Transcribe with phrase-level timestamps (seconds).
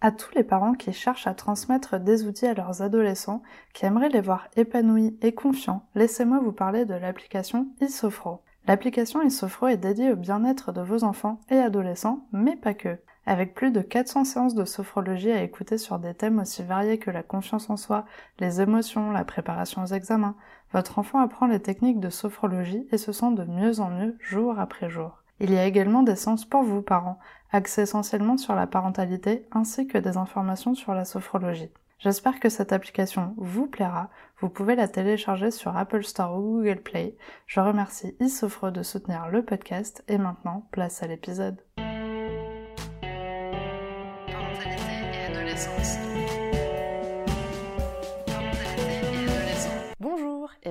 [0.00, 3.42] À tous les parents qui cherchent à transmettre des outils à leurs adolescents,
[3.74, 8.40] qui aimeraient les voir épanouis et confiants, laissez-moi vous parler de l'application Isofro.
[8.68, 12.96] L'application Isofro est dédiée au bien-être de vos enfants et adolescents, mais pas que.
[13.26, 17.10] Avec plus de 400 séances de sophrologie à écouter sur des thèmes aussi variés que
[17.10, 18.06] la confiance en soi,
[18.38, 20.36] les émotions, la préparation aux examens,
[20.72, 24.60] votre enfant apprend les techniques de sophrologie et se sent de mieux en mieux jour
[24.60, 25.17] après jour.
[25.40, 27.18] Il y a également des séances pour vous, parents,
[27.52, 31.70] axées essentiellement sur la parentalité ainsi que des informations sur la sophrologie.
[31.98, 34.08] J'espère que cette application vous plaira.
[34.40, 37.16] Vous pouvez la télécharger sur Apple Store ou Google Play.
[37.46, 41.60] Je remercie Isofre de soutenir le podcast et maintenant, place à l'épisode.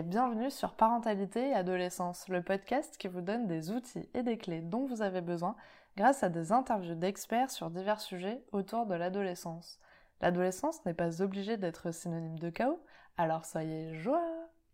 [0.04, 4.62] Bienvenue sur Parentalité et Adolescence, le podcast qui vous donne des outils et des clés
[4.62, 5.56] dont vous avez besoin
[5.96, 9.80] grâce à des interviews d'experts sur divers sujets autour de l'adolescence.
[10.22, 12.80] L'adolescence n'est pas obligée d'être synonyme de chaos,
[13.18, 14.24] alors soyez joie,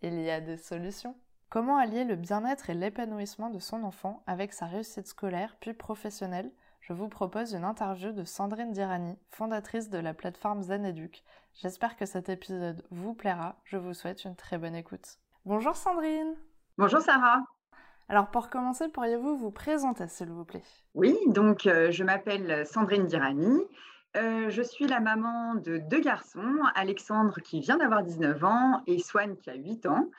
[0.02, 1.15] il y a des solutions.
[1.49, 6.52] Comment allier le bien-être et l'épanouissement de son enfant avec sa réussite scolaire puis professionnelle
[6.84, 11.23] je vous propose une interview de Sandrine Dirani, fondatrice de la plateforme ZenEduc.
[11.56, 13.56] J'espère que cet épisode vous plaira.
[13.64, 15.20] Je vous souhaite une très bonne écoute.
[15.45, 16.36] Bonjour Sandrine.
[16.78, 17.42] Bonjour Sarah.
[18.09, 20.64] Alors pour commencer, pourriez-vous vous présenter s'il vous plaît?
[20.94, 23.61] Oui, donc euh, je m'appelle Sandrine Dirani.
[24.17, 29.00] Euh, je suis la maman de deux garçons, Alexandre qui vient d'avoir 19 ans et
[29.00, 30.09] Swan qui a 8 ans.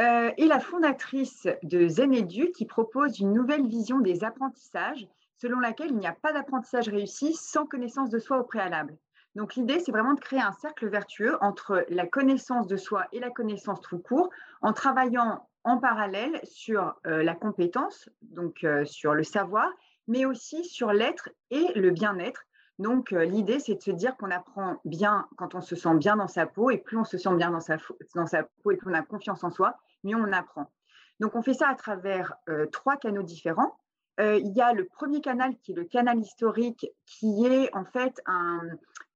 [0.00, 5.06] Euh, et la fondatrice de ZenEduc qui propose une nouvelle vision des apprentissages
[5.40, 8.96] selon laquelle il n'y a pas d'apprentissage réussi sans connaissance de soi au préalable.
[9.36, 13.20] Donc l'idée, c'est vraiment de créer un cercle vertueux entre la connaissance de soi et
[13.20, 14.28] la connaissance tout court,
[14.60, 19.70] en travaillant en parallèle sur euh, la compétence, donc euh, sur le savoir,
[20.08, 22.42] mais aussi sur l'être et le bien-être.
[22.78, 26.16] Donc euh, l'idée, c'est de se dire qu'on apprend bien quand on se sent bien
[26.16, 27.76] dans sa peau, et plus on se sent bien dans sa,
[28.14, 30.72] dans sa peau et plus on a confiance en soi, mieux on apprend.
[31.20, 32.34] Donc on fait ça à travers
[32.72, 33.76] trois canaux différents.
[34.20, 37.84] Euh, il y a le premier canal qui est le canal historique, qui est en
[37.84, 38.20] fait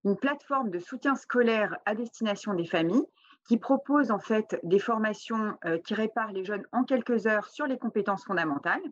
[0.04, 3.04] une plateforme de soutien scolaire à destination des familles,
[3.47, 7.66] qui propose en fait des formations euh, qui réparent les jeunes en quelques heures sur
[7.66, 8.82] les compétences fondamentales.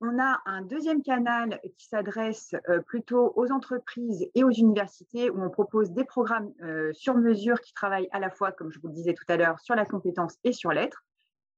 [0.00, 5.40] On a un deuxième canal qui s'adresse euh, plutôt aux entreprises et aux universités où
[5.40, 6.52] on propose des programmes
[6.92, 9.60] sur mesure qui travaillent à la fois, comme je vous le disais tout à l'heure,
[9.60, 11.04] sur la compétence et sur l'être.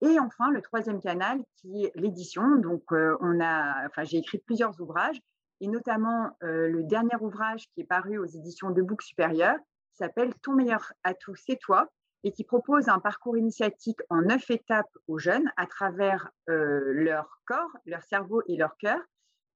[0.03, 2.57] Et enfin, le troisième canal qui est l'édition.
[2.57, 5.21] Donc, euh, on a, enfin, j'ai écrit plusieurs ouvrages,
[5.61, 9.57] et notamment euh, le dernier ouvrage qui est paru aux éditions de Bouc Supérieur,
[9.93, 11.89] qui s'appelle Ton meilleur atout, c'est toi,
[12.25, 17.41] et qui propose un parcours initiatique en neuf étapes aux jeunes à travers euh, leur
[17.47, 19.01] corps, leur cerveau et leur cœur,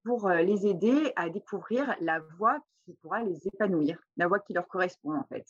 [0.05, 4.69] pour les aider à découvrir la voie qui pourra les épanouir, la voie qui leur
[4.69, 5.47] correspond en fait.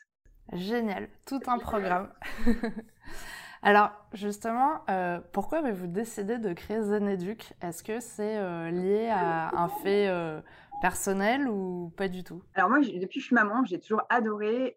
[0.52, 2.12] Génial, tout un programme.
[3.66, 7.54] Alors justement, euh, pourquoi avez-vous décidé de créer Zeneduc?
[7.62, 10.38] Est-ce que c'est euh, lié à un fait euh,
[10.82, 12.42] personnel ou pas du tout?
[12.56, 14.76] Alors moi, depuis que je suis maman, j'ai toujours adoré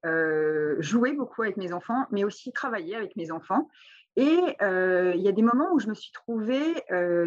[0.79, 3.67] jouer beaucoup avec mes enfants, mais aussi travailler avec mes enfants.
[4.17, 6.73] Et il y a des moments où je me suis trouvée,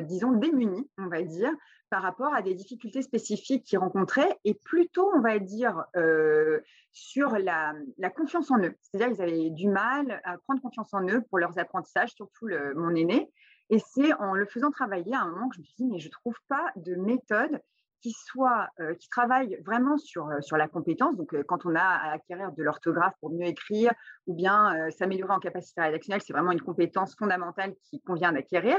[0.02, 1.52] disons, démunie, on va dire,
[1.90, 6.60] par rapport à des difficultés spécifiques qu'ils rencontraient et plutôt, on va dire, euh,
[6.92, 7.74] sur la,
[8.14, 8.74] confiance en eux.
[8.80, 12.94] C'est-à-dire qu'ils avaient du mal à prendre confiance en eux pour leurs apprentissages, surtout mon
[12.94, 13.30] aîné.
[13.70, 15.98] Et c'est en le faisant travailler à un moment que je me suis dit, mais
[15.98, 17.60] je ne trouve pas de méthode
[18.00, 18.68] qui soit,
[18.98, 21.16] qui travaille vraiment sur, sur la compétence.
[21.16, 23.92] Donc, quand on a à acquérir de l'orthographe pour mieux écrire
[24.26, 28.76] ou bien s'améliorer en capacité rédactionnelle, c'est vraiment une compétence fondamentale qui convient d'acquérir.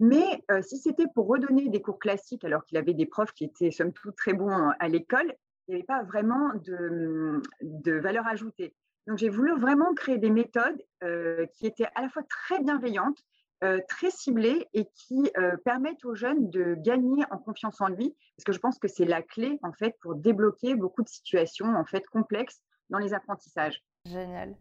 [0.00, 3.70] Mais si c'était pour redonner des cours classiques alors qu'il avait des profs qui étaient
[3.70, 5.34] somme toute très bons à l'école,
[5.66, 8.74] il n'y avait pas vraiment de, de, valeur ajoutée.
[9.06, 10.80] Donc j'ai voulu vraiment créer des méthodes
[11.54, 13.18] qui étaient à la fois très bienveillantes,
[13.64, 15.30] euh, très ciblées et qui
[15.64, 19.04] permettent aux jeunes de gagner en confiance en lui, parce que je pense que c'est
[19.04, 23.82] la clé en fait pour débloquer beaucoup de situations en fait complexes dans les apprentissages.
[24.04, 24.56] Génial.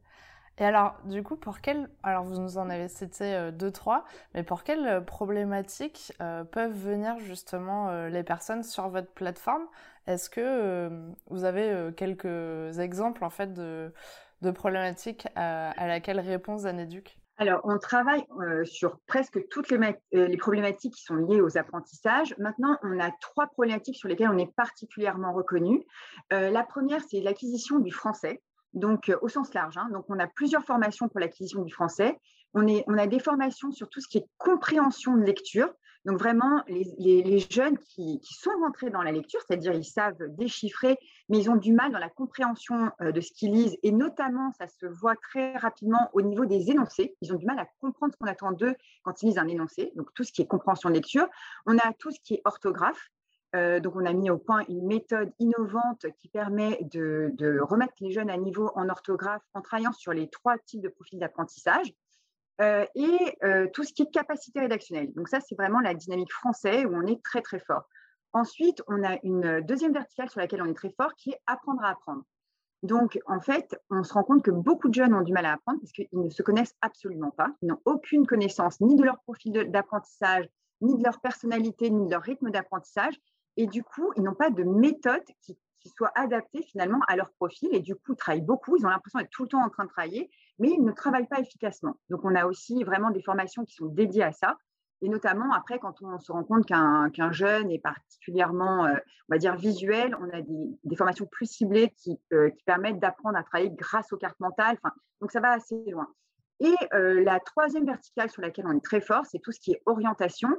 [0.60, 4.06] Et alors, du coup, pour quelles, alors vous nous en avez cité euh, deux, trois,
[4.34, 9.68] mais pour quelles euh, problématiques euh, peuvent venir justement les personnes sur votre plateforme?
[10.08, 10.90] Est-ce que
[11.30, 13.94] vous avez quelques exemples en fait de,
[14.42, 17.20] de problématiques à, à laquelle répond Zaneduc?
[17.40, 18.26] Alors, on travaille
[18.64, 19.78] sur presque toutes les,
[20.12, 22.36] les, problématiques qui sont liées aux apprentissages.
[22.40, 25.86] Maintenant, on a trois problématiques sur lesquelles on est particulièrement reconnu.
[26.32, 28.42] la première, c'est l'acquisition du français
[28.74, 29.78] donc euh, au sens large.
[29.78, 29.90] Hein.
[29.92, 32.20] Donc, on a plusieurs formations pour l'acquisition du français.
[32.54, 35.70] On a des formations sur tout ce qui est compréhension de lecture.
[36.08, 41.38] Donc vraiment, les, jeunes qui, sont rentrés dans la lecture, c'est-à-dire ils savent déchiffrer, mais
[41.38, 44.70] ils ont du mal dans la compréhension euh, de ce qu'ils lisent, et notamment, ça
[44.70, 47.18] se voit très rapidement au niveau des énoncés.
[47.22, 48.74] Ils ont du mal à comprendre ce qu'on attend d'eux
[49.04, 51.28] quand ils lisent un énoncé, donc tout ce qui est compréhension de lecture.
[51.66, 53.10] On a tout ce qui est orthographe.
[53.56, 57.96] Euh, donc, on a mis au point une méthode innovante qui permet de, de remettre
[58.00, 61.94] les jeunes à niveau en orthographe en travaillant sur les trois types de profils d'apprentissage.
[62.60, 65.14] Euh, et euh, tout ce qui est capacité rédactionnelle.
[65.14, 67.84] Donc ça, c'est vraiment la dynamique française où on est très, très fort.
[68.34, 71.84] Ensuite, on a une deuxième verticale sur laquelle on est très fort qui est apprendre
[71.84, 72.24] à apprendre.
[72.84, 75.54] Donc, en fait, on se rend compte que beaucoup de jeunes ont du mal à
[75.54, 77.50] apprendre parce qu'ils ne se connaissent absolument pas.
[77.62, 80.48] Ils n'ont aucune connaissance ni de leur profil d'apprentissage,
[80.82, 83.16] ni de leur personnalité, ni de leur rythme d'apprentissage.
[83.56, 87.32] Et du coup, ils n'ont pas de méthode qui qui soient adaptés finalement à leur
[87.32, 88.76] profil et du coup travaillent beaucoup.
[88.78, 91.28] Ils ont l'impression d'être tout le temps en train de travailler, mais ils ne travaillent
[91.28, 91.96] pas efficacement.
[92.10, 94.58] Donc on a aussi vraiment des formations qui sont dédiées à ça.
[95.02, 98.96] Et notamment après, quand on se rend compte qu'un jeune est particulièrement, euh,
[99.30, 103.38] on va dire, visuel, on a des, formations plus ciblées qui, euh, qui permettent d'apprendre
[103.38, 104.78] à travailler grâce aux cartes mentales.
[104.82, 106.08] Enfin, donc ça va assez loin.
[106.60, 109.72] Et euh, la troisième verticale sur laquelle on est très fort, c'est tout ce qui
[109.74, 110.50] est orientation.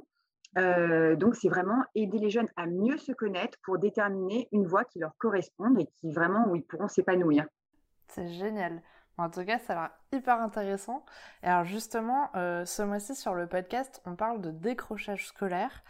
[0.57, 4.99] Donc, c'est vraiment aider les jeunes à mieux se connaître pour déterminer une voie qui
[4.99, 7.47] leur corresponde et qui vraiment où ils pourront s'épanouir.
[8.09, 8.83] C'est génial.
[9.19, 11.05] En tout cas, ça a l'air hyper intéressant.
[11.43, 15.83] Et alors justement, euh, ce mois-ci sur le podcast, on parle de décrochage scolaire.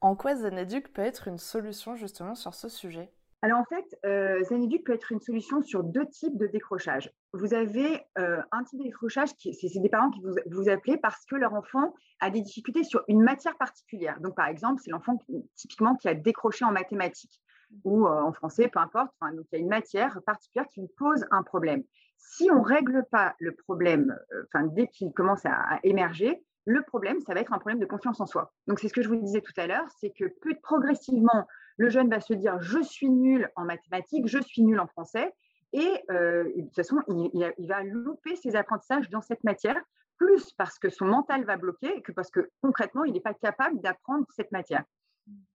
[0.00, 3.12] En quoi Zeneduc peut être une solution justement sur ce sujet?
[3.44, 4.42] Alors en fait, euh,
[4.84, 7.12] peut être une solution sur deux types de décrochage.
[7.32, 11.24] Vous avez euh, un type de décrochage, c'est des parents qui vous, vous appelez parce
[11.26, 14.20] que leur enfant a des difficultés sur une matière particulière.
[14.20, 15.18] Donc par exemple, c'est l'enfant
[15.56, 17.42] typiquement qui a décroché en mathématiques
[17.84, 19.10] ou euh, en français, peu importe.
[19.34, 21.82] donc il y a une matière particulière qui lui pose un problème.
[22.24, 26.82] Si on ne règle pas le problème, euh, dès qu'il commence à, à émerger, le
[26.82, 28.52] problème, ça va être un problème de confiance en soi.
[28.68, 31.46] Donc c'est ce que je vous disais tout à l'heure, c'est que plus progressivement
[31.76, 35.34] le jeune va se dire je suis nul en mathématiques, je suis nul en français,
[35.72, 39.80] et euh, de toute façon, il, va louper ses apprentissages dans cette matière,
[40.18, 43.80] plus parce que son mental va bloquer que parce que concrètement, il n'est pas capable
[43.80, 44.84] d'apprendre cette matière.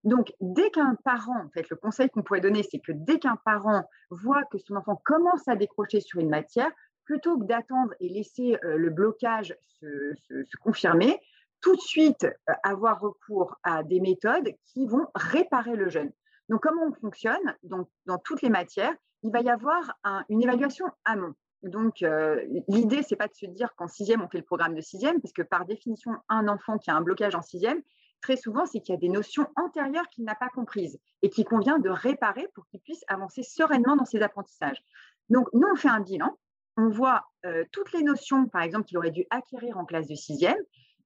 [0.04, 3.36] Donc, dès qu'un parent, en fait, le conseil qu'on pourrait donner, c'est que dès qu'un
[3.36, 6.70] parent voit que son enfant commence à décrocher sur une matière,
[7.04, 11.20] plutôt que d'attendre et laisser euh, le blocage se confirmer,
[11.60, 16.10] tout de suite euh, avoir recours à des méthodes qui vont réparer le jeune.
[16.48, 19.98] Donc, comment on fonctionne Donc, dans toutes les matières, il va y avoir
[20.28, 21.34] une évaluation amont.
[21.62, 24.80] Donc, euh, l'idée, c'est pas de se dire qu'en sixième, on fait le programme de
[24.80, 27.82] sixième, parce que par définition, un enfant qui a un blocage en sixième,
[28.20, 31.44] très souvent, c'est qu'il y a des notions antérieures qu'il n'a pas comprises et qu'il
[31.44, 34.82] convient de réparer pour qu'il puisse avancer sereinement dans ses apprentissages.
[35.28, 36.38] Donc, nous, on fait un bilan,
[36.76, 40.14] on voit euh, toutes les notions, par exemple, qu'il aurait dû acquérir en classe de
[40.14, 40.58] sixième,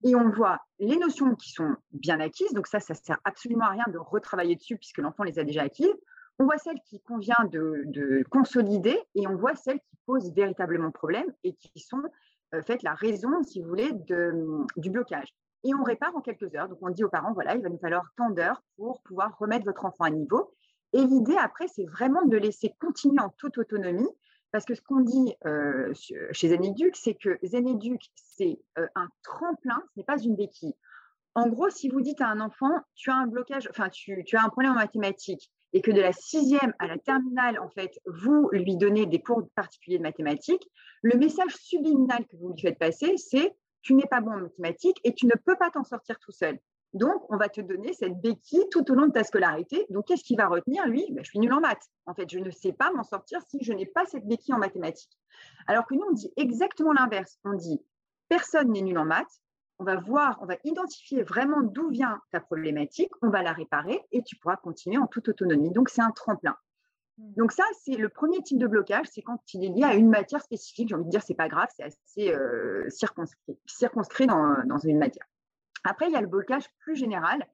[0.04, 3.70] et on voit les notions qui sont bien acquises, donc ça, ça sert absolument à
[3.70, 5.94] rien de retravailler dessus puisque l'enfant les a déjà acquises.
[6.38, 11.32] On voit celles qui convient de, consolider et on voit celles qui posent véritablement problème
[11.44, 12.02] et qui sont
[12.54, 13.92] euh, faites la raison, si vous voulez,
[14.76, 15.32] du blocage.
[15.64, 16.68] Et on répare en quelques heures.
[16.68, 19.64] Donc on dit aux parents, voilà, il va nous falloir tant d'heures pour pouvoir remettre
[19.64, 20.52] votre enfant à niveau.
[20.92, 24.08] Et l'idée après, c'est vraiment de laisser continuer en toute autonomie
[24.52, 25.92] parce que ce qu'on dit euh,
[26.30, 30.74] chez Zeneduc, c'est que Zeneduc, c'est euh, un tremplin, ce n'est pas une béquille.
[31.34, 34.44] En gros, si vous dites à un enfant, tu as un blocage, enfin, tu, as
[34.44, 38.50] un problème en mathématiques, et que de la sixième à la terminale, en fait, vous
[38.52, 40.68] lui donnez des cours particuliers de mathématiques,
[41.00, 45.00] le message subliminal que vous lui faites passer, c'est tu n'es pas bon en mathématiques
[45.04, 46.58] et tu ne peux pas t'en sortir tout seul.
[46.94, 49.86] Donc, on va te donner cette béquille tout au long de ta scolarité.
[49.88, 51.06] Donc, qu'est-ce qu'il va retenir, lui?
[51.10, 51.90] Ben, Je suis nul en maths.
[52.04, 54.58] En fait, je ne sais pas m'en sortir si je n'ai pas cette béquille en
[54.58, 55.18] mathématiques.
[55.66, 57.38] Alors que nous, on dit exactement l'inverse.
[57.44, 57.80] On dit,
[58.28, 59.40] personne n'est nul en maths.
[59.78, 64.00] On va voir, on va identifier vraiment d'où vient ta problématique, on va la réparer
[64.12, 65.72] et tu pourras continuer en toute autonomie.
[65.72, 66.56] Donc, c'est un tremplin.
[67.18, 67.32] Mmh.
[67.36, 70.08] Donc ça, c'est le premier type de blocage, c'est quand il est lié à une
[70.08, 70.88] matière spécifique.
[70.88, 75.26] J'ai envie de dire, c'est pas grave, c'est assez euh, circonscrit, dans une matière.
[75.84, 77.46] Après, il y a le blocage plus général.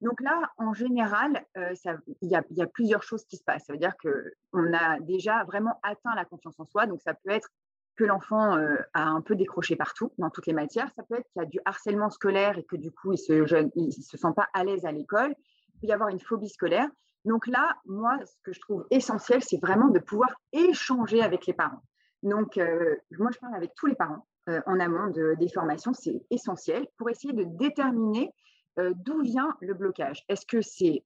[0.00, 1.74] Donc là, en général, euh,
[2.22, 3.64] il, y a, plusieurs choses qui se passent.
[3.66, 6.86] Ça veut dire qu'on a déjà vraiment atteint la confiance en soi.
[6.86, 7.50] Donc ça peut être
[7.96, 10.90] que l'enfant euh, a un peu décroché partout, dans toutes les matières.
[10.96, 13.46] Ça peut être qu'il y a du harcèlement scolaire et que du coup, il se,
[13.46, 15.34] se, sent pas à l'aise à l'école.
[15.74, 16.88] Il peut y avoir une phobie scolaire.
[17.24, 21.52] Donc là, moi, ce que je trouve essentiel, c'est vraiment de pouvoir échanger avec les
[21.52, 21.82] parents.
[22.22, 24.26] Donc, euh, moi, je parle avec tous les parents.
[24.48, 28.32] Euh, en amont des formations, c'est essentiel pour essayer de déterminer
[28.78, 30.24] euh, d'où vient le blocage.
[30.28, 31.04] Est-ce que c'est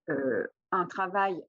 [0.70, 1.40] un travail,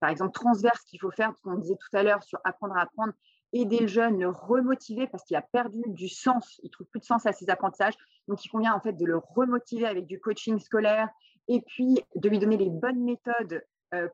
[0.00, 2.82] par exemple, transverse qu'il faut faire, ce qu'on disait tout à l'heure sur apprendre à
[2.82, 3.14] apprendre,
[3.54, 7.06] aider le jeune, le remotiver parce qu'il a perdu du sens, il trouve plus de
[7.06, 7.94] sens à ses apprentissages.
[8.26, 11.08] Donc, il convient en fait de le remotiver avec du coaching scolaire
[11.48, 13.62] et puis de lui donner les bonnes méthodes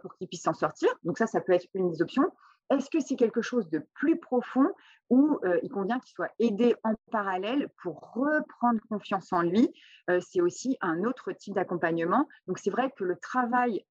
[0.01, 0.89] pour qu'il puisse s'en sortir.
[1.03, 2.31] Donc ça, ça peut être une des options.
[2.71, 4.67] Est-ce que c'est quelque chose de plus profond
[5.11, 9.71] ou il convient qu'il soit aidé en parallèle pour reprendre confiance en lui?
[10.21, 12.27] C'est aussi un autre type d'accompagnement.
[12.47, 13.85] Donc c'est vrai que le travail,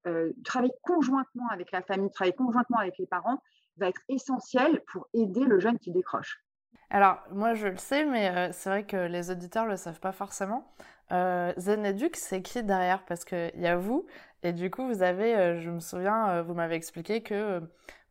[0.44, 3.40] travailler conjointement avec la famille, travailler conjointement avec les parents
[3.76, 6.44] va être essentiel pour aider le jeune qui décroche.
[6.90, 10.12] Alors moi je le sais, mais c'est vrai que les auditeurs ne le savent pas
[10.12, 10.68] forcément.
[11.12, 13.04] Euh, Zeneduc, c'est qui derrière?
[13.04, 14.06] Parce qu'il y a vous,
[14.44, 17.60] et du coup, vous avez, je me souviens, vous m'avez expliqué que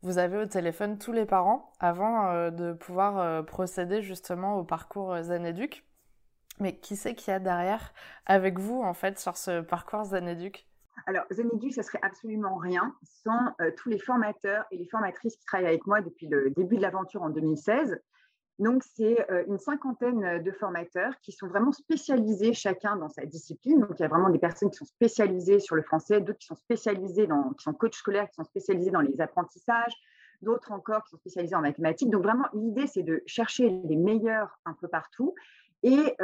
[0.04, 4.62] vous avez au téléphone tous les parents avant euh, de pouvoir euh, procéder justement au
[4.62, 5.82] parcours euh, Zaneduc.
[6.60, 7.94] Mais qui c'est qu'il y a derrière
[8.26, 10.68] avec vous en fait sur ce parcours Zaneduc
[11.06, 15.66] alors, Zaneduc, ça serait absolument rien sans tous les formateurs et les formatrices qui travaillent
[15.66, 18.00] avec moi depuis le début de l'aventure en 2016.
[18.60, 23.80] Donc, c'est une cinquantaine de formateurs qui sont vraiment spécialisés chacun dans sa discipline.
[23.80, 26.46] Donc, il y a vraiment des personnes qui sont spécialisées sur le français, d'autres qui
[26.46, 29.92] sont spécialisées dans, qui sont coachs scolaires, qui sont spécialisés dans les apprentissages,
[30.40, 32.10] d'autres encore qui sont spécialisés en mathématiques.
[32.10, 35.34] Donc, vraiment, l'idée, c'est de chercher les meilleurs un peu partout
[35.82, 36.16] et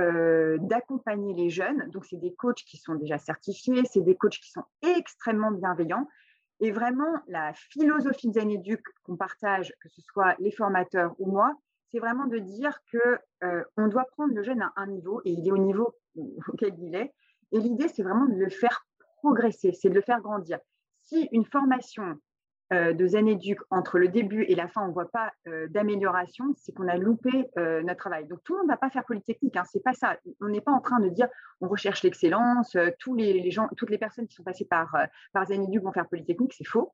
[0.60, 1.90] d'accompagner les jeunes.
[1.90, 6.06] Donc, c'est des coachs qui sont déjà certifiés, c'est des coachs qui sont extrêmement bienveillants.
[6.60, 11.54] Et vraiment, la philosophie de Zaneduc qu'on partage, que ce soit les formateurs ou moi,
[11.90, 15.32] c'est vraiment de dire que euh, on doit prendre le jeune à un niveau et
[15.32, 15.94] il est au niveau
[16.48, 17.12] auquel il est.
[17.52, 18.86] Et l'idée, c'est vraiment de le faire
[19.18, 20.58] progresser, c'est de le faire grandir.
[21.02, 22.18] Si une formation
[22.70, 23.28] de Zen
[23.70, 26.96] entre le début et la fin, on ne voit pas euh, d'amélioration, c'est qu'on a
[26.96, 28.26] loupé notre travail.
[28.26, 30.16] Donc tout le monde ne va pas faire Polytechnique, hein, c'est pas ça.
[30.40, 31.28] On n'est pas en train de dire
[31.60, 34.96] on recherche l'excellence, toutes les personnes qui sont passées par,
[35.32, 36.92] par vont faire Polytechnique, c'est faux.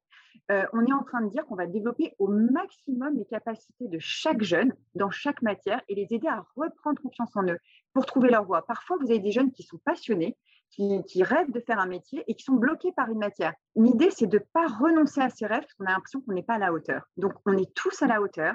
[0.50, 3.98] Euh, on est en train de dire qu'on va développer au maximum les capacités de
[3.98, 7.58] chaque jeune dans chaque matière et les aider à reprendre confiance en eux
[7.92, 8.64] pour trouver leur voie.
[8.66, 10.36] Parfois, vous avez des jeunes qui sont passionnés,
[10.76, 13.54] qui, rêvent de faire un métier et qui sont bloqués par une matière.
[13.74, 16.42] L'idée, c'est de ne pas renoncer à ses rêves parce qu'on a l'impression qu'on n'est
[16.42, 17.08] pas à la hauteur.
[17.16, 18.54] Donc, on est tous à la hauteur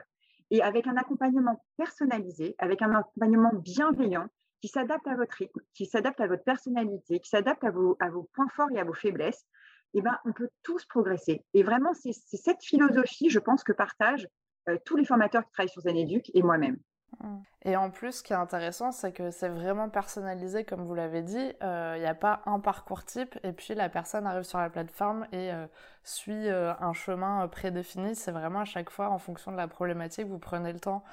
[0.52, 4.28] et avec un accompagnement personnalisé, avec un accompagnement bienveillant,
[4.62, 7.98] qui s'adapte à votre rythme, qui s'adapte à votre personnalité, qui s'adapte à vos
[8.34, 9.48] points forts et à vos faiblesses,
[9.96, 11.44] eh ben, on peut tous progresser.
[11.56, 14.28] Et vraiment, c'est cette philosophie, je pense, que partagent
[14.70, 16.78] euh, tous les formateurs qui travaillent sur Zeneduc et moi-même.
[17.22, 17.42] Mmh.
[17.64, 21.22] Et en plus, ce qui est intéressant, c'est que c'est vraiment personnalisé, comme vous l'avez
[21.22, 21.38] dit.
[21.38, 24.72] Il euh, n'y a pas un parcours type et puis la personne arrive sur la
[24.72, 25.68] plateforme et euh,
[26.04, 28.16] suit euh, un chemin prédéfini.
[28.16, 30.26] C'est vraiment à chaque fois en fonction de la problématique.
[30.26, 31.04] Vous prenez le temps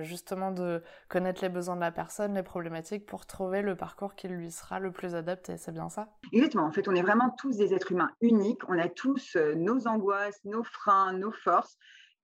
[0.00, 4.26] justement de connaître les besoins de la personne, les problématiques pour trouver le parcours qui
[4.26, 5.58] lui sera le plus adapté.
[5.58, 6.64] C'est bien ça Exactement.
[6.64, 8.66] En fait, on est vraiment tous des êtres humains uniques.
[8.70, 11.76] On a tous nos angoisses, nos freins, nos forces.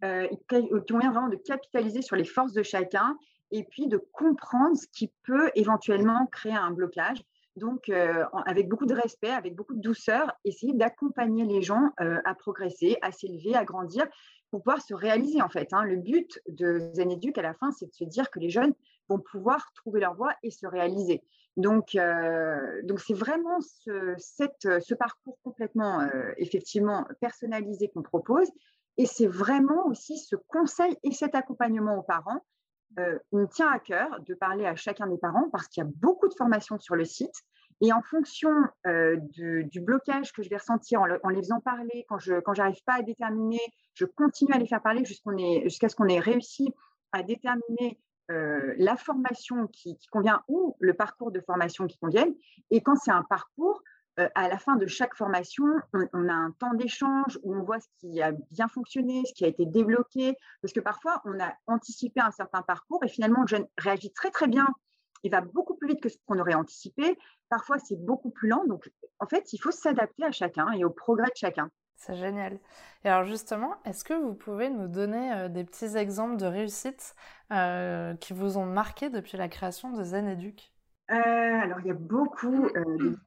[0.05, 3.19] Euh, qui ont vraiment de capitaliser sur les forces de chacun
[3.51, 7.25] et puis de comprendre ce qui peut éventuellement créer un blocage.
[7.57, 12.21] Donc, euh, avec beaucoup de respect, avec beaucoup de douceur, essayer d'accompagner les gens euh,
[12.25, 14.07] à progresser, à s'élever, à grandir
[14.53, 15.73] pour pouvoir se réaliser en fait.
[15.73, 15.83] Hein.
[15.83, 18.75] Le but de Zeneduc à la fin, c'est de se dire que les jeunes
[19.09, 21.25] vont pouvoir trouver leur voie et se réaliser.
[21.57, 21.99] Donc,
[22.85, 28.49] donc c'est vraiment ce parcours complètement effectivement personnalisé qu'on propose
[28.99, 32.45] et c'est vraiment aussi ce conseil et cet accompagnement aux parents.
[32.99, 35.91] Euh, on tient à cœur de parler à chacun des parents parce qu'il y a
[35.97, 37.35] beaucoup de formations sur le site.
[37.81, 38.51] Et en fonction
[38.89, 42.83] euh, du, blocage que je vais ressentir en, les faisant parler, quand je quand j'arrive
[42.85, 43.61] pas à déterminer,
[43.95, 46.75] je continue à les faire parler jusqu'à ce qu'on ait réussi
[47.13, 48.01] à déterminer
[48.33, 52.35] euh, la formation qui, qui, convient ou le parcours de formation qui convienne.
[52.71, 53.81] Et quand c'est un parcours,
[54.19, 57.81] euh, à la fin de chaque formation, on, a un temps d'échange où on voit
[57.81, 61.53] ce qui a bien fonctionné, ce qui a été débloqué, parce que parfois, on a
[61.67, 64.67] anticipé un certain parcours et finalement, le jeune réagit très, très bien.
[65.23, 67.19] Il va beaucoup plus vite que ce qu'on aurait anticipé.
[67.49, 68.65] Parfois, c'est beaucoup plus lent.
[68.67, 71.71] Donc, en fait, il faut s'adapter à chacun et au progrès de chacun.
[71.97, 72.61] C'est génial.
[73.05, 77.17] Et alors justement, est-ce que vous pouvez nous donner euh, des petits exemples de réussites
[77.53, 80.73] euh, qui vous ont marqué depuis la création de Zen Educ?
[81.09, 83.19] Alors, il y a beaucoup de.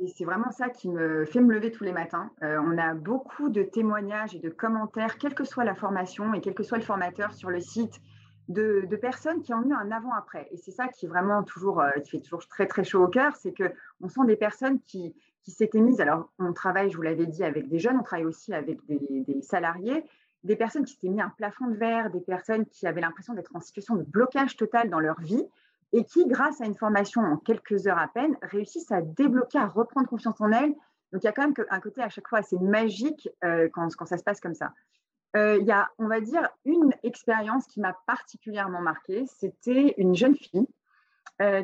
[0.00, 2.30] Et c'est vraiment ça qui me fait me lever tous les matins.
[2.42, 6.40] Euh, on a beaucoup de témoignages et de commentaires, quelle que soit la formation et
[6.40, 8.00] quel que soit le formateur sur le site,
[8.48, 10.48] de, personnes qui ont eu un avant-après.
[10.52, 13.08] Et c'est ça qui est vraiment toujours, euh, qui fait toujours très très chaud au
[13.08, 16.00] cœur, c'est que on sent des personnes qui, qui s'étaient mises.
[16.00, 19.24] Alors, on travaille, je vous l'avais dit, avec des jeunes, on travaille aussi avec des,
[19.26, 20.04] des salariés,
[20.44, 23.54] des personnes qui s'étaient mis un plafond de verre, des personnes qui avaient l'impression d'être
[23.54, 25.44] en situation de blocage total dans leur vie
[25.92, 29.66] et qui, grâce à une formation en quelques heures à peine, réussissent à débloquer, à
[29.66, 30.74] reprendre confiance en elles.
[31.12, 33.88] Donc, il y a quand même un côté à chaque fois assez magique euh, quand,
[34.06, 34.72] ça se passe comme ça.
[35.36, 39.24] Euh, il y a, on va dire, une expérience qui m'a particulièrement marquée.
[39.26, 40.66] C'était une jeune fille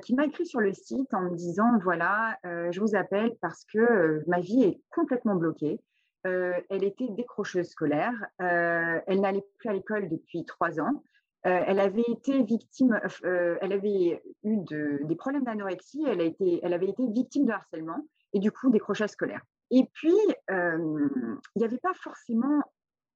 [0.04, 4.22] qui m'a écrit sur le site en me disant voilà, je vous appelle parce que
[4.28, 5.80] ma vie est complètement bloquée.
[6.22, 8.14] elle était décrocheuse scolaire.
[8.38, 11.02] elle n'allait plus à l'école depuis trois ans.
[11.44, 14.56] Elle avait été victime, elle avait eu
[15.02, 16.04] des problèmes d'anorexie.
[16.06, 19.42] Elle, avait été victime de harcèlement et du coup décrochage scolaire.
[19.70, 20.16] Et puis,
[20.48, 22.62] il n'y avait pas forcément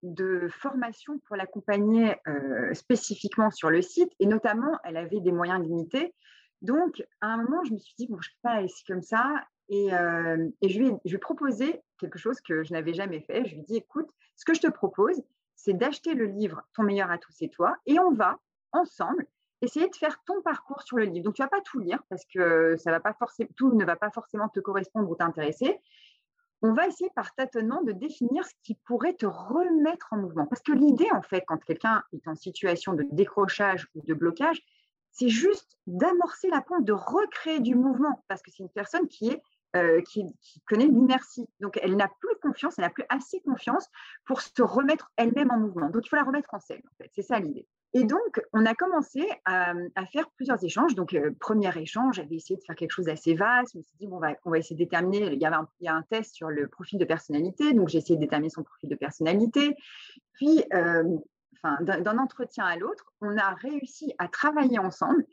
[0.03, 2.17] de formation pour l'accompagner
[2.75, 6.15] spécifiquement sur le site, et notamment, elle avait des moyens limités.
[6.63, 8.85] Donc, à un moment, je me suis dit, bon, je ne peux pas la laisser
[8.87, 13.45] comme ça, et, je, lui ai, je, proposé quelque chose que je n'avais jamais fait.
[13.45, 15.23] Je lui ai dit, écoute, ce que je te propose,
[15.59, 18.39] c'est d'acheter le livre Ton meilleur à tous, c'est toi, et on va
[18.73, 19.27] ensemble
[19.61, 21.25] essayer de faire ton parcours sur le livre.
[21.25, 23.97] Donc, tu vas pas tout lire parce que ça va pas forcément, tout ne va
[23.97, 25.81] pas forcément te correspondre ou t'intéresser
[26.63, 30.47] on va essayer par tâtonnement de définir ce qui pourrait te remettre en mouvement.
[30.47, 34.61] Parce que l'idée, en fait, quand quelqu'un est en situation de décrochage ou de blocage,
[35.13, 39.31] c'est juste d'amorcer la pompe, de recréer du mouvement, parce que c'est une personne qui
[39.31, 39.43] est
[39.77, 40.25] euh, qui,
[40.67, 41.47] connaît l'inertie.
[41.61, 43.87] Donc, elle n'a plus confiance, elle n'a plus assez confiance
[44.25, 45.91] pour se remettre elle-même en mouvement.
[45.91, 47.11] Donc, il faut la remettre en scène, en fait.
[47.15, 47.67] C'est ça l'idée.
[47.95, 49.75] Et donc, on a commencé à,
[50.13, 50.95] faire plusieurs échanges.
[50.95, 53.73] Donc, euh, premier échange, j'avais essayé de faire quelque chose d'assez vaste.
[53.73, 55.33] Je me suis dit, bon, on va, essayer de déterminer.
[55.33, 57.73] Il y, avait un, a un test sur le profil de personnalité.
[57.73, 59.75] Donc, j'ai essayé de déterminer son profil de personnalité.
[60.35, 61.19] Puis, euh,
[61.81, 65.25] d'un entretien à l'autre, on a réussi à travailler ensemble.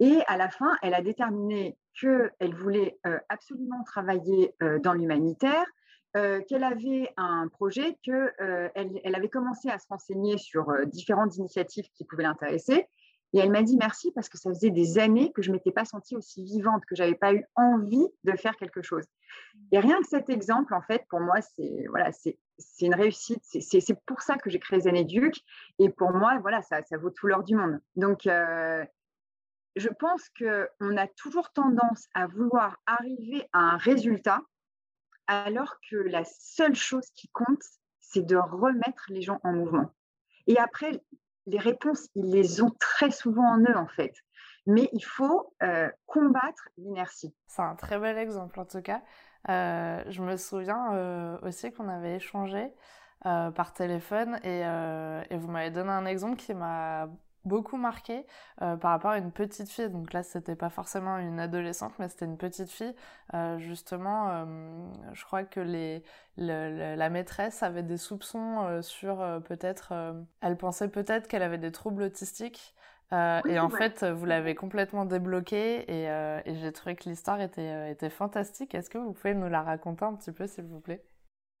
[0.00, 5.66] Et à la fin, elle a déterminé qu'elle voulait euh, absolument travailler dans l'humanitaire,
[6.16, 10.84] euh, qu'elle avait un projet, qu'elle euh, elle avait commencé à se renseigner sur euh,
[10.84, 12.88] différentes initiatives qui pouvaient l'intéresser.
[13.32, 15.70] Et elle m'a dit merci parce que ça faisait des années que je ne m'étais
[15.70, 19.04] pas sentie aussi vivante, que je n'avais pas eu envie de faire quelque chose.
[19.70, 22.10] Et rien que cet exemple, en fait, pour moi, c'est voilà,
[22.80, 23.44] une réussite.
[23.44, 25.36] C'est pour ça que j'ai créé Zanéduc.
[25.78, 27.78] Et pour moi, voilà, ça, ça vaut tout l'or du monde.
[27.94, 28.26] Donc,
[29.76, 34.40] je pense qu'on a toujours tendance à vouloir arriver à un résultat
[35.26, 37.62] alors que la seule chose qui compte,
[38.00, 39.94] c'est de remettre les gens en mouvement.
[40.48, 41.00] Et après,
[41.46, 44.12] les réponses, ils les ont très souvent en eux, en fait.
[44.66, 47.32] Mais il faut euh, combattre l'inertie.
[47.46, 49.02] C'est un très bel exemple, en tout cas.
[49.48, 52.72] Euh, je me souviens euh, aussi qu'on avait échangé
[53.22, 57.06] par téléphone et, et vous m'avez donné un exemple qui m'a
[57.44, 58.26] beaucoup marqué
[58.62, 59.90] euh, par rapport à une petite fille.
[59.90, 62.94] Donc là, c'était pas forcément une adolescente, mais c'était une petite fille.
[63.34, 64.44] Euh, justement, euh,
[65.12, 66.02] je crois que les,
[66.36, 69.92] la maîtresse avait des soupçons sur peut-être.
[70.40, 72.74] elle pensait peut-être qu'elle avait des troubles autistiques.
[73.12, 78.10] et en fait, vous l'avez complètement débloqué et, et j'ai trouvé que l'histoire était, était
[78.10, 78.74] fantastique.
[78.74, 81.02] Est-ce que vous pouvez nous la raconter un petit peu, s'il vous plaît?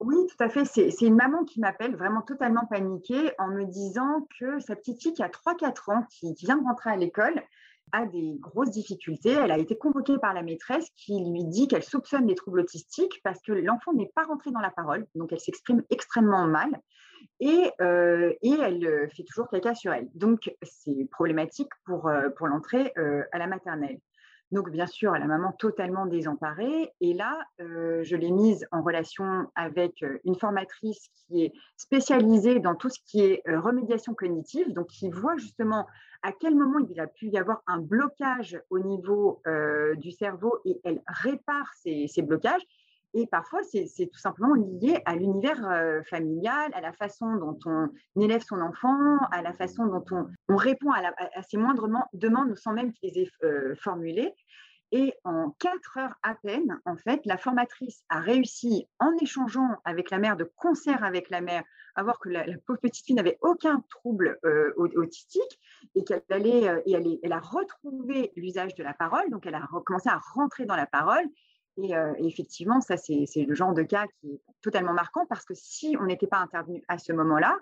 [0.00, 0.64] Oui, tout à fait.
[0.64, 5.12] C'est une maman qui m'appelle vraiment totalement paniquée en me disant que sa petite fille
[5.12, 7.42] qui a 3-4 ans, qui, vient de rentrer à l'école,
[7.92, 9.32] a des grosses difficultés.
[9.32, 13.20] Elle a été convoquée par la maîtresse qui lui dit qu'elle soupçonne des troubles autistiques
[13.24, 16.70] parce que l'enfant n'est pas rentré dans la parole, donc elle s'exprime extrêmement mal
[17.40, 20.08] et, euh, elle euh, fait toujours caca sur elle.
[20.14, 22.92] Donc c'est problématique pour, euh, pour l'entrée
[23.32, 23.98] à la maternelle.
[24.52, 26.92] Donc, bien sûr, la maman totalement désemparée.
[27.00, 32.58] Et là, euh, je l'ai mise en relation avec euh, une formatrice qui est spécialisée
[32.58, 35.86] dans tout ce qui est euh, remédiation cognitive, donc qui voit justement
[36.22, 39.40] à quel moment il a pu y avoir un blocage au niveau
[39.96, 42.60] du cerveau et elle répare ces blocages.
[43.12, 47.88] Et parfois, c'est tout simplement lié à l'univers euh, familial, à la façon dont on
[48.20, 50.04] élève son enfant, à la façon dont
[50.48, 54.32] on, répond à, ses moindres demandes sans même qu'ils les aient euh, formulées.
[54.92, 60.10] Et en quatre heures à peine, en fait, la formatrice a réussi, en échangeant avec
[60.10, 61.62] la mère, de concert avec la mère,
[61.94, 65.60] à voir que la, pauvre petite fille n'avait aucun trouble euh, autistique
[65.94, 69.28] et qu'elle allait, et elle, elle, a retrouvé l'usage de la parole.
[69.30, 71.24] Donc, elle a commencé à rentrer dans la parole
[71.84, 75.96] et, effectivement, ça, c'est le genre de cas qui est totalement marquant parce que si
[76.00, 77.58] on n'était pas intervenu à ce moment-là,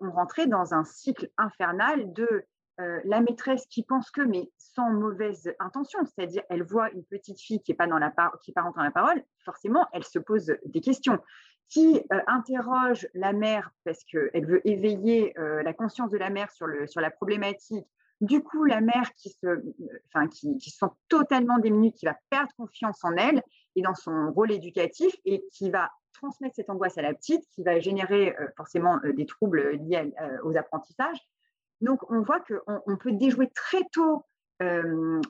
[0.00, 2.44] on rentrait dans un cycle infernal de
[2.78, 7.60] la maîtresse qui pense que, mais sans mauvaise intention, c'est-à-dire elle voit une petite fille
[7.60, 11.18] qui n'est pas, dans la la parole, forcément, elle se pose des questions.
[11.68, 16.66] Qui interroge la mère parce qu'elle veut éveiller la conscience de la mère sur
[17.00, 17.86] la problématique
[18.20, 19.62] du coup, la mère qui se,
[20.08, 20.58] enfin, qui,
[21.08, 23.42] totalement démunie, qui va perdre confiance en elle
[23.76, 27.62] et dans son rôle éducatif et qui va transmettre cette angoisse à la petite, qui
[27.62, 31.18] va générer euh, forcément euh, des troubles liés euh, aux apprentissages.
[31.80, 34.24] Donc, on voit qu'on on peut déjouer très tôt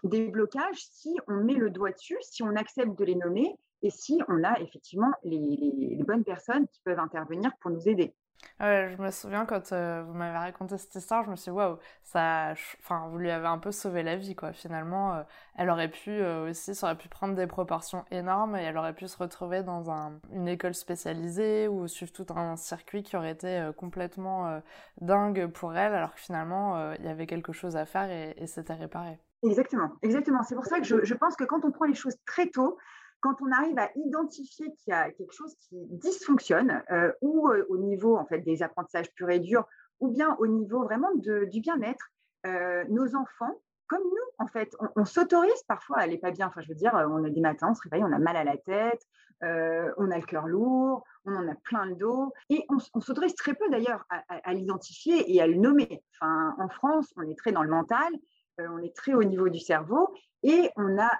[0.04, 3.90] des blocages si on met le doigt dessus, si on accepte de les nommer et
[3.90, 8.14] si on a effectivement les bonnes personnes qui peuvent intervenir pour nous aider.
[8.60, 11.78] Je me souviens quand euh, vous m'avez raconté cette histoire, je me suis dit, waouh,
[12.02, 14.52] ça, enfin, vous lui avez un peu sauvé la vie, quoi.
[14.52, 15.22] Finalement, euh,
[15.56, 18.94] elle aurait pu euh, aussi, ça aurait pu prendre des proportions énormes et elle aurait
[18.94, 23.32] pu se retrouver dans un, une école spécialisée ou suivre tout un circuit qui aurait
[23.32, 24.60] été complètement
[25.00, 28.46] dingue pour elle, alors que finalement, il y avait quelque chose à faire et, et
[28.46, 29.18] c'était réparé.
[29.42, 30.42] Exactement, exactement.
[30.42, 32.76] C'est pour ça que je, je pense que quand on prend les choses très tôt,
[33.20, 37.66] quand on arrive à identifier qu'il y a quelque chose qui dysfonctionne, euh, ou euh,
[37.68, 39.66] au niveau en fait des apprentissages purs et durs,
[40.00, 42.10] ou bien au niveau vraiment du bien-être,
[42.46, 46.48] euh, nos enfants, comme nous, en fait, on, s'autorise parfois à aller pas bien.
[46.48, 48.44] Enfin, je veux dire, on a des matins, on se réveille, on a mal à
[48.44, 49.02] la tête,
[49.40, 53.54] on a le cœur lourd, on en a plein le dos, et on, s'autorise très
[53.54, 56.04] peu d'ailleurs à, à l'identifier et à le nommer.
[56.20, 58.12] Enfin, en France, on est très dans le mental,
[58.58, 61.10] on est très au niveau du cerveau, et on a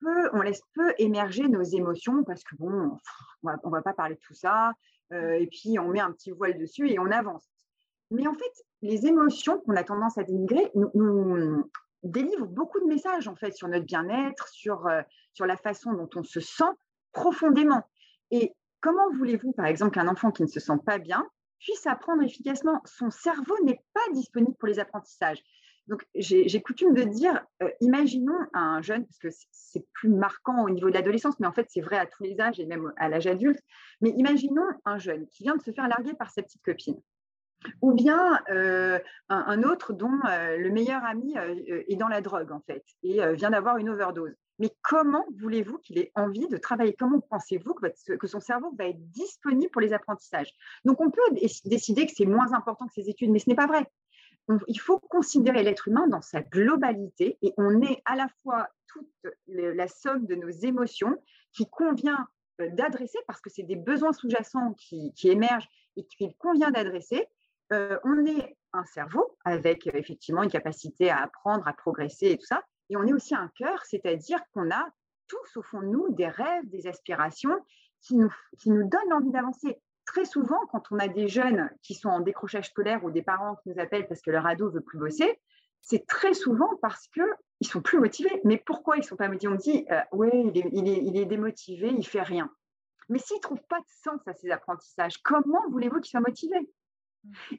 [0.00, 2.98] peu, on laisse peu émerger nos émotions parce que bon,
[3.42, 4.72] on va, va pas parler de tout ça,
[5.12, 7.48] et puis on met un petit voile dessus et on avance.
[8.10, 11.70] Mais en fait, les émotions qu'on a tendance à dénigrer nous,
[12.02, 14.88] délivrent beaucoup de messages en fait sur notre bien-être, sur,
[15.32, 16.64] sur la façon dont on se sent
[17.12, 17.82] profondément.
[18.30, 21.26] Et comment voulez-vous, par exemple, qu'un enfant qui ne se sent pas bien
[21.60, 22.82] puisse apprendre efficacement?
[22.84, 25.42] Son cerveau n'est pas disponible pour les apprentissages.
[25.86, 30.70] Donc, j'ai coutume de dire, euh, imaginons un jeune, parce que c'est plus marquant au
[30.70, 33.08] niveau de l'adolescence, mais en fait, c'est vrai à tous les âges et même à
[33.08, 33.60] l'âge adulte,
[34.00, 36.98] mais imaginons un jeune qui vient de se faire larguer par sa petite copine.
[37.82, 42.60] Ou bien euh, un, autre dont euh, le meilleur ami est dans la drogue, en
[42.60, 44.34] fait, et vient d'avoir une overdose.
[44.58, 46.94] Mais comment voulez-vous qu'il ait envie de travailler?
[46.98, 50.52] Comment pensez-vous que, que, son cerveau va être disponible pour les apprentissages?
[50.84, 51.20] Donc, on peut
[51.64, 53.86] décider que c'est moins important que ses études, mais ce n'est pas vrai
[54.68, 59.08] il faut considérer l'être humain dans sa globalité et on est à la fois toute
[59.46, 61.16] la somme de nos émotions
[61.52, 62.28] qui convient
[62.60, 67.26] euh, d'adresser parce que c'est des besoins sous-jacents qui, émergent et qu'il convient d'adresser.
[67.72, 72.38] Euh, on est un cerveau avec euh, effectivement une capacité à apprendre, à progresser et
[72.38, 72.62] tout ça.
[72.90, 74.86] Et on est aussi un cœur, c'est-à-dire qu'on a
[75.26, 77.56] tous au fond de nous des rêves, des aspirations
[78.02, 79.80] qui nous, qui nous donnent l'envie d'avancer
[80.14, 83.56] très souvent, quand on a des jeunes qui sont en décrochage scolaire ou des parents
[83.56, 85.40] qui nous appellent parce que leur ado veut plus bosser,
[85.80, 88.40] c'est très souvent parce qu'ils ne sont plus motivés.
[88.44, 89.52] Mais pourquoi ils sont pas motivés?
[89.52, 90.30] On dit, euh, oui,
[90.72, 92.48] il est, démotivé, il fait rien.
[93.08, 96.56] Mais s'il ne trouve pas de sens à ses apprentissages, comment voulez-vous qu'il soit motivé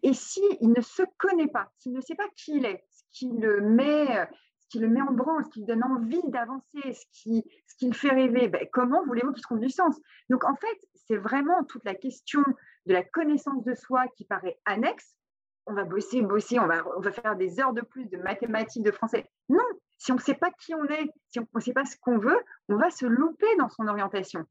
[0.02, 3.32] Et s'il ne se connaît pas, s'il ne sait pas qui il est, ce qui
[3.32, 4.28] le met,
[4.60, 7.76] ce qui le met en branle, ce qui lui donne envie d'avancer, ce qui, ce
[7.76, 10.00] qui le fait rêver, ben, comment voulez-vous qu'il trouve du sens?
[10.30, 12.44] Donc en fait, c'est vraiment toute la question
[12.86, 15.16] de la connaissance de soi qui paraît annexe.
[15.68, 18.84] On va bosser, bosser, on va, on va faire des heures de plus de mathématiques,
[18.84, 19.30] de français.
[19.50, 19.64] Non,
[19.98, 22.18] si on ne sait pas qui on est, si on ne sait pas ce qu'on
[22.18, 22.40] veut,
[22.70, 24.46] on va se louper dans son orientation.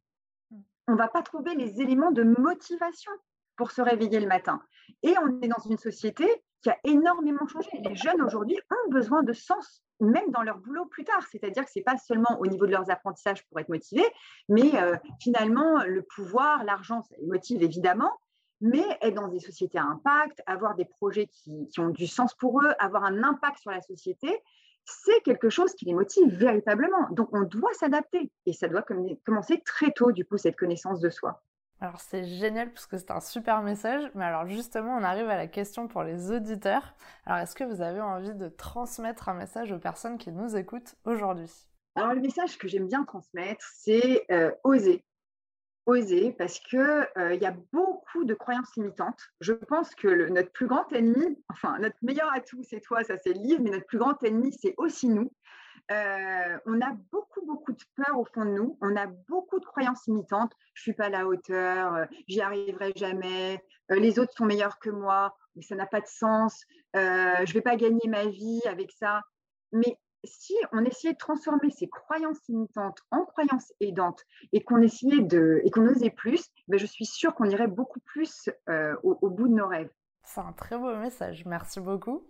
[0.51, 0.61] Mm.
[0.89, 3.13] On ne va pas trouver les éléments de motivation
[3.57, 4.61] pour se réveiller le matin.
[5.03, 6.27] Et on est dans une société
[6.63, 7.69] qui a énormément changé.
[7.85, 11.23] Les jeunes aujourd'hui ont besoin de sens, même dans leur boulot plus tard.
[11.31, 14.07] C'est-à-dire que ce n'est pas seulement au niveau de leurs apprentissages pour être motivés,
[14.49, 18.13] mais euh, finalement, le pouvoir, l'argent, ça les motive évidemment,
[18.61, 22.35] mais être dans des sociétés à impact, avoir des projets qui, qui ont du sens
[22.35, 24.41] pour eux, avoir un impact sur la société,
[24.85, 27.09] c'est quelque chose qui les motive véritablement.
[27.11, 28.85] Donc, on doit s'adapter et ça doit
[29.25, 31.43] commencer très tôt, du coup, cette connaissance de soi.
[31.85, 35.37] Alors c'est génial parce que c'est un super message, mais alors justement on arrive à
[35.37, 36.95] la question pour les auditeurs.
[37.27, 40.95] Alors est-ce que vous avez envie de transmettre un message aux personnes qui nous écoutent
[41.05, 41.53] aujourd'hui?
[41.95, 45.05] Alors le message que j'aime bien transmettre, c'est euh, oser.
[45.85, 49.21] Oser parce qu'il euh, il y a beaucoup de croyances limitantes.
[49.43, 53.35] Je pense que notre plus grand ennemi, enfin notre meilleur atout c'est toi, ça c'est
[53.35, 55.31] le livre, mais notre plus grand ennemi c'est aussi nous.
[55.91, 58.79] Euh, on a beaucoup, beaucoup de peur au fond de nous.
[58.81, 60.53] On a beaucoup de croyances limitantes.
[60.75, 63.63] Je suis pas à la hauteur, euh, j'y arriverai jamais.
[63.91, 66.65] Euh, les autres sont meilleurs que moi, mais ça n'a pas de sens.
[66.95, 69.23] je vais pas gagner ma vie avec ça.
[69.73, 75.21] Mais si on essayait de transformer ces croyances limitantes en croyances aidantes et qu'on essayait
[75.21, 78.49] de et qu'on osait plus, ben je suis sûre qu'on irait beaucoup plus
[79.03, 79.91] au bout de nos rêves.
[80.23, 81.45] C'est un très beau message.
[81.45, 82.27] Merci beaucoup.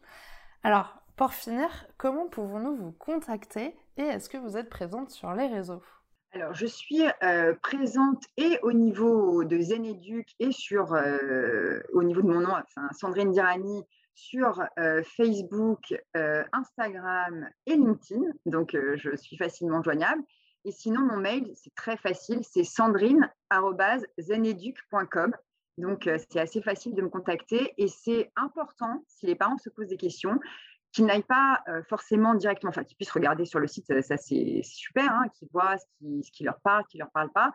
[0.65, 5.47] Alors, pour finir, comment pouvons-nous vous contacter et est-ce que vous êtes présente sur les
[5.47, 5.83] réseaux?
[6.33, 12.23] Alors, je suis euh, présente et au niveau de Zeneduc et sur, euh, au niveau
[12.23, 12.57] de mon nom,
[12.91, 15.95] Sandrine Dirani, sur euh, Facebook,
[16.53, 18.33] Instagram et LinkedIn.
[18.47, 20.25] Donc, je suis facilement joignable.
[20.65, 25.37] Et sinon, mon mail, c'est très facile, c'est sandrine.zeneduc.com.
[25.79, 29.89] Donc, c'est assez facile de me contacter et c'est important, si les parents se posent
[29.89, 30.41] des questions,
[30.95, 34.61] qu'ils n'aillent pas euh, forcément directement, enfin qu'ils puissent regarder sur le site, ça c'est
[34.63, 37.53] super, hein, qu'ils voient ce qui, qui, leur parle, qui ne leur parle pas,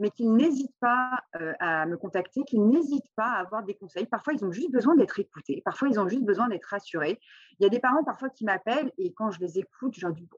[0.00, 4.06] mais qu'ils n'hésitent pas euh, à me contacter, qu'ils n'hésitent pas à avoir des conseils.
[4.06, 5.62] Parfois, ils ont juste besoin d'être écoutés.
[5.64, 7.20] Parfois, ils ont juste besoin d'être rassurés.
[7.58, 10.14] Il y a des parents parfois qui m'appellent et quand je les écoute, je leur
[10.14, 10.28] dis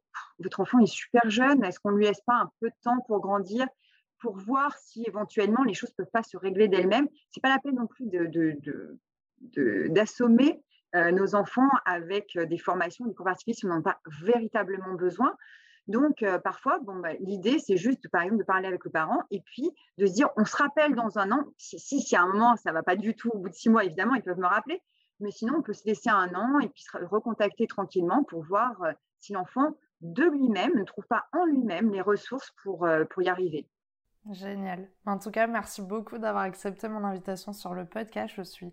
[0.41, 2.99] Votre enfant est super jeune, est-ce qu'on ne lui laisse pas un peu de temps
[3.07, 3.67] pour grandir
[4.19, 7.09] pour voir si éventuellement les choses ne peuvent pas se régler d'elles-mêmes?
[7.31, 8.07] Ce n'est pas la peine non plus
[9.89, 10.61] d'assommer de, euh,
[10.95, 13.15] nos enfants avec des formations, des
[13.65, 15.35] on n'en a pas véritablement besoin.
[15.89, 19.23] Donc, euh, parfois, bon, bah, l'idée, c'est juste, par exemple, de parler avec le parent
[19.31, 22.27] et puis de se dire, on se rappelle dans un an, si, si, à un
[22.29, 24.39] moment, ça ne va pas du tout, au bout de six mois, évidemment, ils peuvent
[24.39, 24.81] me rappeler,
[25.21, 28.81] mais sinon, on peut se laisser un an et puis se recontacter tranquillement pour voir
[28.83, 33.23] euh, si l'enfant, de lui-même, ne trouve pas en lui-même les ressources pour, euh, pour
[33.23, 33.69] y arriver.
[34.31, 34.89] Génial.
[35.05, 38.35] En tout cas, merci beaucoup d'avoir accepté mon invitation sur le podcast.
[38.37, 38.73] Je suis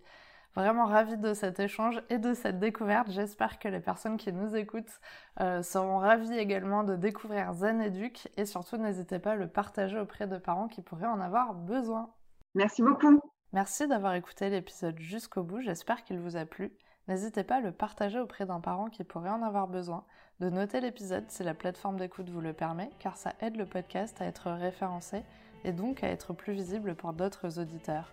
[0.54, 3.10] vraiment ravie de cet échange et de cette découverte.
[3.10, 5.00] J'espère que les personnes qui nous écoutent
[5.40, 9.98] euh, seront ravies également de découvrir Zen Educ et surtout n'hésitez pas à le partager
[9.98, 12.10] auprès de parents qui pourraient en avoir besoin.
[12.54, 13.20] Merci beaucoup.
[13.52, 15.60] Merci d'avoir écouté l'épisode jusqu'au bout.
[15.60, 16.72] J'espère qu'il vous a plu.
[17.08, 20.04] N'hésitez pas à le partager auprès d'un parent qui pourrait en avoir besoin,
[20.38, 24.20] de noter l'épisode si la plateforme d'écoute vous le permet, car ça aide le podcast
[24.20, 25.24] à être référencé
[25.64, 28.12] et donc à être plus visible pour d'autres auditeurs.